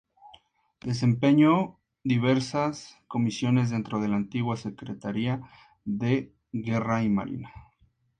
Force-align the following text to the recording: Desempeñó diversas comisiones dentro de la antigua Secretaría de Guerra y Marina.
Desempeñó 0.83 1.79
diversas 2.03 2.97
comisiones 3.07 3.69
dentro 3.69 3.99
de 4.01 4.07
la 4.07 4.15
antigua 4.15 4.57
Secretaría 4.57 5.43
de 5.85 6.33
Guerra 6.51 7.03
y 7.03 7.09
Marina. 7.09 7.53